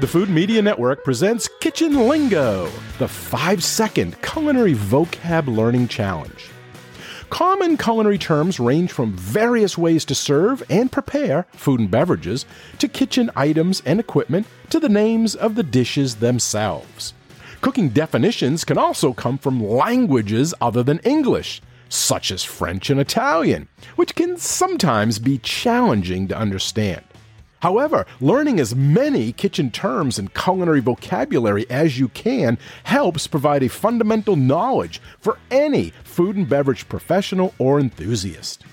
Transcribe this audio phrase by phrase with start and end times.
[0.00, 2.68] The Food Media Network presents Kitchen Lingo,
[2.98, 6.50] the five second culinary vocab learning challenge.
[7.30, 12.44] Common culinary terms range from various ways to serve and prepare food and beverages
[12.78, 17.14] to kitchen items and equipment to the names of the dishes themselves.
[17.60, 23.68] Cooking definitions can also come from languages other than English, such as French and Italian,
[23.94, 27.04] which can sometimes be challenging to understand.
[27.64, 33.70] However, learning as many kitchen terms and culinary vocabulary as you can helps provide a
[33.70, 38.64] fundamental knowledge for any food and beverage professional or enthusiast.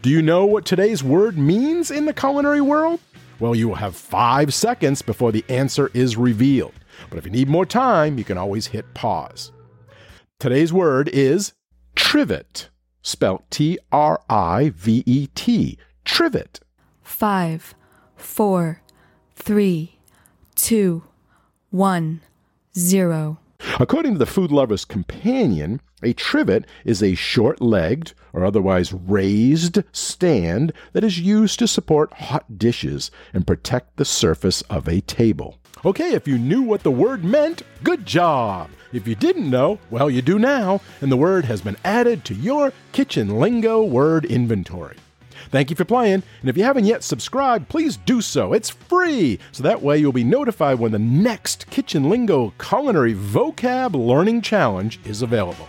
[0.00, 3.00] Do you know what today's word means in the culinary world?
[3.40, 6.74] Well, you will have five seconds before the answer is revealed.
[7.08, 9.50] But if you need more time, you can always hit pause.
[10.38, 11.52] Today's word is
[11.96, 12.68] trivet,
[13.02, 15.78] spelled T R I V E T.
[16.04, 16.60] Trivet.
[17.02, 17.74] Five,
[18.20, 18.82] four,
[19.34, 19.98] three,
[20.54, 21.02] two,
[21.70, 22.20] one,
[22.76, 23.38] zero.
[23.78, 29.82] According to the Food Lover's Companion, a trivet is a short legged or otherwise raised
[29.92, 35.58] stand that is used to support hot dishes and protect the surface of a table.
[35.84, 38.70] Okay, if you knew what the word meant, good job.
[38.92, 42.34] If you didn't know, well, you do now, and the word has been added to
[42.34, 44.96] your kitchen lingo word inventory.
[45.48, 48.52] Thank you for playing, and if you haven't yet subscribed, please do so.
[48.52, 53.94] It's free, so that way you'll be notified when the next Kitchen Lingo Culinary Vocab
[53.94, 55.68] Learning Challenge is available.